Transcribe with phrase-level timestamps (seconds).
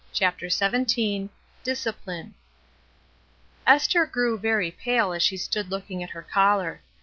[0.13, 1.29] CHAPTER XVII
[1.63, 2.33] DISCIPLINE
[3.67, 6.81] Tj^STHER grew very pale as she stood looking ^^ at her caller.